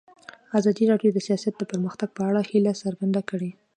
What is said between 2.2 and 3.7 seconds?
اړه هیله څرګنده کړې.